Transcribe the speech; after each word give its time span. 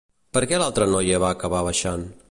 Per 0.37 0.41
què 0.51 0.61
l'altra 0.61 0.87
noia 0.95 1.21
va 1.25 1.31
acabar 1.37 1.65
baixant? 1.69 2.13